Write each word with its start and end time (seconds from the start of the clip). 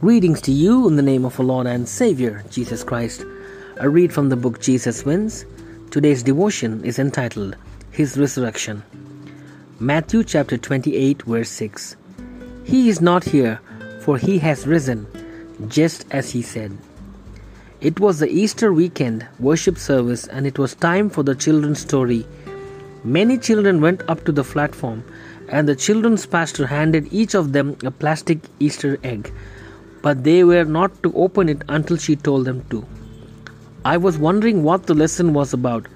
Greetings 0.00 0.40
to 0.42 0.52
you 0.52 0.86
in 0.86 0.94
the 0.94 1.02
name 1.02 1.24
of 1.24 1.40
our 1.40 1.46
Lord 1.46 1.66
and 1.66 1.88
Savior, 1.88 2.44
Jesus 2.50 2.84
Christ. 2.84 3.24
A 3.78 3.90
read 3.90 4.12
from 4.12 4.28
the 4.28 4.36
book 4.36 4.60
Jesus 4.60 5.04
Wins. 5.04 5.44
Today's 5.90 6.22
devotion 6.22 6.84
is 6.84 7.00
entitled 7.00 7.56
His 7.90 8.16
Resurrection. 8.16 8.84
Matthew 9.80 10.22
chapter 10.22 10.56
28, 10.56 11.22
verse 11.22 11.48
6. 11.48 11.96
He 12.62 12.88
is 12.88 13.00
not 13.00 13.24
here, 13.24 13.60
for 14.02 14.18
he 14.18 14.38
has 14.38 14.68
risen, 14.68 15.04
just 15.66 16.06
as 16.12 16.30
he 16.30 16.42
said. 16.42 16.78
It 17.80 17.98
was 17.98 18.20
the 18.20 18.30
Easter 18.30 18.72
weekend 18.72 19.26
worship 19.40 19.78
service, 19.78 20.28
and 20.28 20.46
it 20.46 20.60
was 20.60 20.76
time 20.76 21.10
for 21.10 21.24
the 21.24 21.34
children's 21.34 21.80
story. 21.80 22.24
Many 23.02 23.36
children 23.36 23.80
went 23.80 24.08
up 24.08 24.22
to 24.26 24.30
the 24.30 24.44
platform, 24.44 25.02
and 25.48 25.68
the 25.68 25.74
children's 25.74 26.24
pastor 26.24 26.68
handed 26.68 27.12
each 27.12 27.34
of 27.34 27.52
them 27.52 27.76
a 27.82 27.90
plastic 27.90 28.38
Easter 28.60 28.96
egg 29.02 29.32
but 30.08 30.24
they 30.24 30.42
were 30.42 30.64
not 30.64 31.02
to 31.02 31.12
open 31.14 31.50
it 31.50 31.62
until 31.68 31.98
she 31.98 32.16
told 32.16 32.46
them 32.46 32.60
to. 32.70 32.78
I 33.84 33.98
was 33.98 34.16
wondering 34.16 34.62
what 34.62 34.86
the 34.86 34.94
lesson 34.94 35.34
was 35.34 35.52
about. 35.52 35.86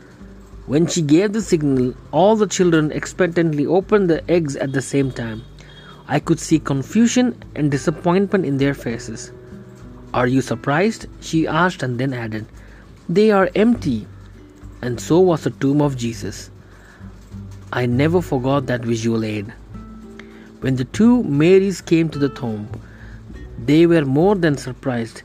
When 0.66 0.86
she 0.86 1.00
gave 1.00 1.32
the 1.32 1.40
signal, 1.40 1.94
all 2.10 2.36
the 2.36 2.46
children 2.46 2.92
expectantly 2.92 3.64
opened 3.64 4.10
the 4.10 4.20
eggs 4.30 4.54
at 4.54 4.74
the 4.74 4.82
same 4.82 5.12
time. 5.12 5.42
I 6.08 6.20
could 6.20 6.38
see 6.38 6.58
confusion 6.58 7.42
and 7.56 7.70
disappointment 7.70 8.44
in 8.44 8.58
their 8.58 8.74
faces. 8.74 9.32
Are 10.12 10.26
you 10.26 10.42
surprised? 10.42 11.06
she 11.22 11.46
asked 11.46 11.82
and 11.82 11.98
then 11.98 12.12
added, 12.12 12.44
They 13.08 13.30
are 13.30 13.48
empty. 13.54 14.06
And 14.82 15.00
so 15.00 15.20
was 15.20 15.44
the 15.44 15.52
tomb 15.52 15.80
of 15.80 15.96
Jesus. 15.96 16.50
I 17.72 17.86
never 17.86 18.20
forgot 18.20 18.66
that 18.66 18.84
visual 18.84 19.24
aid. 19.24 19.54
When 20.60 20.76
the 20.76 20.84
two 21.00 21.22
Marys 21.22 21.80
came 21.80 22.10
to 22.10 22.18
the 22.18 22.28
tomb, 22.28 22.68
they 23.66 23.86
were 23.86 24.04
more 24.04 24.34
than 24.34 24.56
surprised. 24.56 25.22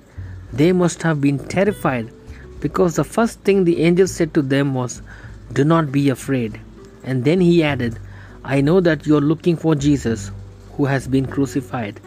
They 0.53 0.71
must 0.71 1.02
have 1.03 1.19
been 1.19 1.39
terrified 1.39 2.11
because 2.59 2.95
the 2.95 3.03
first 3.03 3.39
thing 3.41 3.63
the 3.63 3.81
angel 3.81 4.07
said 4.07 4.33
to 4.33 4.41
them 4.41 4.73
was, 4.73 5.02
Do 5.53 5.63
not 5.63 5.91
be 5.91 6.09
afraid. 6.09 6.59
And 7.03 7.23
then 7.23 7.39
he 7.39 7.63
added, 7.63 7.99
I 8.43 8.61
know 8.61 8.80
that 8.81 9.05
you 9.05 9.17
are 9.17 9.21
looking 9.21 9.58
for 9.58 9.75
Jesus 9.75 10.31
who 10.73 10.85
has 10.85 11.08
been 11.08 11.25
crucified. 11.25 11.99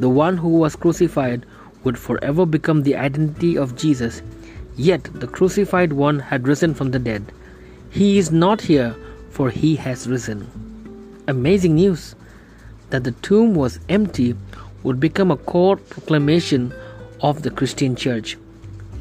The 0.00 0.08
one 0.08 0.36
who 0.36 0.48
was 0.48 0.76
crucified 0.76 1.46
would 1.84 1.98
forever 1.98 2.46
become 2.46 2.82
the 2.82 2.96
identity 2.96 3.56
of 3.56 3.76
Jesus. 3.76 4.22
Yet 4.76 5.04
the 5.14 5.26
crucified 5.26 5.92
one 5.92 6.18
had 6.18 6.48
risen 6.48 6.74
from 6.74 6.90
the 6.90 6.98
dead. 6.98 7.32
He 7.90 8.18
is 8.18 8.30
not 8.32 8.60
here, 8.60 8.94
for 9.30 9.50
he 9.50 9.76
has 9.76 10.08
risen. 10.08 10.48
Amazing 11.28 11.76
news 11.76 12.14
that 12.90 13.04
the 13.04 13.12
tomb 13.12 13.54
was 13.54 13.80
empty 13.88 14.34
would 14.84 15.00
become 15.00 15.32
a 15.32 15.36
core 15.36 15.76
proclamation 15.76 16.72
of 17.20 17.42
the 17.42 17.50
Christian 17.50 17.96
Church. 17.96 18.36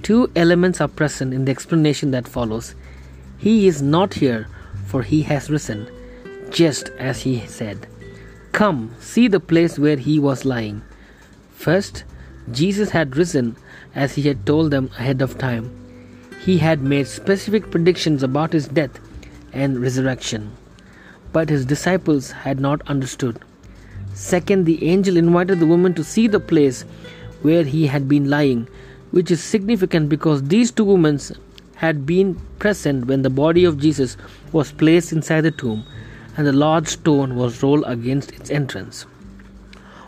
Two 0.02 0.32
elements 0.36 0.82
are 0.82 0.88
present 0.88 1.34
in 1.34 1.46
the 1.46 1.52
explanation 1.52 2.12
that 2.12 2.28
follows. 2.28 2.74
He 3.38 3.68
is 3.68 3.82
not 3.82 4.16
here, 4.16 4.48
for 4.88 5.04
he 5.04 5.22
has 5.24 5.50
risen, 5.50 5.88
just 6.50 6.90
as 6.98 7.22
he 7.22 7.46
said. 7.46 7.88
Come, 8.54 8.96
see 9.00 9.28
the 9.28 9.40
place 9.40 9.78
where 9.78 9.98
he 9.98 10.20
was 10.20 10.46
lying. 10.46 10.82
First, 11.54 12.04
Jesus 12.52 12.90
had 12.90 13.16
risen 13.16 13.56
as 13.96 14.16
he 14.16 14.24
had 14.24 14.46
told 14.46 14.72
them 14.72 14.90
ahead 14.98 15.22
of 15.22 15.38
time. 15.38 15.72
He 16.44 16.58
had 16.58 16.82
made 16.82 17.08
specific 17.08 17.72
predictions 17.72 18.24
about 18.24 18.54
his 18.54 18.68
death 18.68 19.00
and 19.54 19.80
resurrection. 19.80 20.52
But 21.32 21.50
his 21.50 21.66
disciples 21.66 22.32
had 22.32 22.60
not 22.60 22.82
understood. 22.88 23.40
Second, 24.14 24.66
the 24.66 24.88
angel 24.88 25.18
invited 25.18 25.60
the 25.60 25.66
woman 25.66 25.94
to 25.96 26.04
see 26.04 26.28
the 26.28 26.40
place 26.40 26.84
where 27.42 27.64
he 27.64 27.88
had 27.88 28.08
been 28.08 28.30
lying, 28.30 28.68
which 29.12 29.32
is 29.32 29.44
significant 29.44 30.10
because 30.10 30.44
these 30.44 30.72
two 30.72 30.84
women 30.84 31.20
had 31.76 32.06
been 32.06 32.36
present 32.60 33.06
when 33.08 33.22
the 33.22 33.30
body 33.30 33.66
of 33.66 33.80
Jesus 33.80 34.16
was 34.52 34.72
placed 34.72 35.12
inside 35.12 35.42
the 35.42 35.52
tomb 35.52 35.86
and 36.38 36.48
the 36.48 36.54
large 36.54 36.88
stone 36.88 37.36
was 37.36 37.62
rolled 37.62 37.84
against 37.86 38.32
its 38.32 38.50
entrance. 38.50 39.06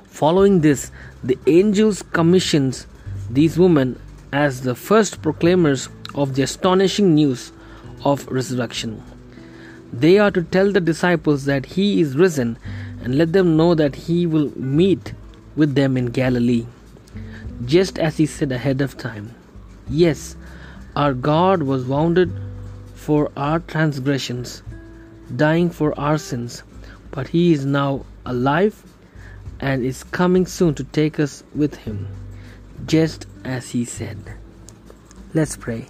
Following 0.05 0.61
this, 0.61 0.91
the 1.23 1.37
angels 1.47 2.01
commissions 2.01 2.87
these 3.29 3.57
women 3.57 3.99
as 4.31 4.61
the 4.61 4.75
first 4.75 5.22
proclaimers 5.22 5.89
of 6.13 6.35
the 6.35 6.43
astonishing 6.43 7.13
news 7.13 7.51
of 8.03 8.27
resurrection. 8.27 9.03
They 9.91 10.17
are 10.19 10.31
to 10.31 10.43
tell 10.43 10.72
the 10.72 10.81
disciples 10.81 11.45
that 11.45 11.66
he 11.66 12.01
is 12.01 12.16
risen 12.16 12.57
and 13.05 13.19
let 13.19 13.33
them 13.33 13.55
know 13.55 13.75
that 13.75 13.95
he 13.95 14.25
will 14.25 14.51
meet 14.57 15.13
with 15.55 15.75
them 15.75 15.95
in 15.95 16.07
Galilee, 16.07 16.66
just 17.63 17.99
as 17.99 18.17
he 18.17 18.25
said 18.25 18.51
ahead 18.51 18.81
of 18.81 18.97
time. 18.97 19.33
Yes, 19.88 20.35
our 20.95 21.13
God 21.13 21.61
was 21.61 21.85
wounded 21.85 22.33
for 22.95 23.31
our 23.38 23.59
transgressions, 23.59 24.63
dying 25.35 25.69
for 25.69 25.97
our 25.99 26.17
sins, 26.17 26.63
but 27.11 27.27
he 27.27 27.53
is 27.53 27.63
now 27.63 28.03
alive 28.25 28.83
and 29.59 29.85
is 29.85 30.03
coming 30.05 30.47
soon 30.47 30.73
to 30.73 30.83
take 30.83 31.19
us 31.19 31.43
with 31.53 31.75
him, 31.75 32.07
just 32.87 33.27
as 33.43 33.69
he 33.69 33.85
said. 33.85 34.17
Let's 35.35 35.55
pray. 35.55 35.85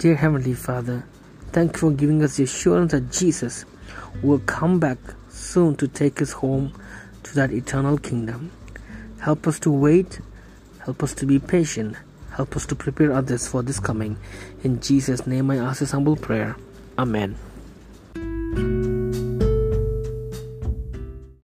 Dear 0.00 0.16
Heavenly 0.16 0.52
Father, 0.52 1.06
thank 1.50 1.72
you 1.72 1.78
for 1.78 1.90
giving 1.92 2.22
us 2.22 2.36
the 2.36 2.44
assurance 2.44 2.92
that 2.92 3.10
Jesus 3.10 3.64
will 4.22 4.40
come 4.40 4.78
back 4.78 4.98
soon 5.32 5.76
to 5.76 5.88
take 5.88 6.20
us 6.22 6.32
home 6.32 6.72
to 7.22 7.34
that 7.34 7.50
eternal 7.50 7.98
kingdom. 7.98 8.50
Help 9.20 9.46
us 9.46 9.58
to 9.60 9.70
wait, 9.70 10.20
help 10.84 11.02
us 11.02 11.14
to 11.14 11.26
be 11.26 11.38
patient, 11.38 11.96
help 12.36 12.56
us 12.56 12.66
to 12.66 12.74
prepare 12.74 13.12
others 13.12 13.46
for 13.46 13.62
this 13.62 13.80
coming. 13.80 14.16
In 14.62 14.80
Jesus' 14.80 15.26
name 15.26 15.50
I 15.50 15.56
ask 15.58 15.80
this 15.80 15.92
humble 15.92 16.16
prayer. 16.16 16.56
Amen. 16.98 17.36